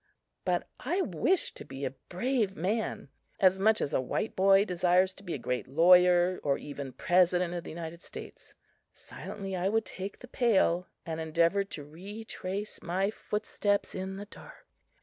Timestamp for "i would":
9.55-9.85